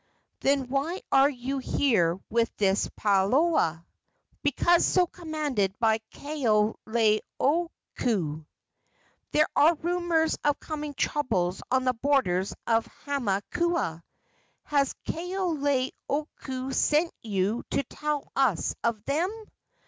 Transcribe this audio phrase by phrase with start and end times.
[0.39, 3.85] "Then why are you here with this palaoa?"
[4.41, 8.45] "Because so commanded by Kaoleioku."
[9.31, 14.01] "There are rumors of coming troubles on the borders of Hamakua.
[14.63, 19.29] Has Kaoleioku sent you to tell us of them?"